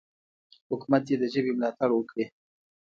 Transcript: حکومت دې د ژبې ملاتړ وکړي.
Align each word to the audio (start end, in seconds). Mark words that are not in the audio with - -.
حکومت 0.69 1.01
دې 1.07 1.15
د 1.21 1.23
ژبې 1.33 1.51
ملاتړ 1.57 1.89
وکړي. 1.93 2.25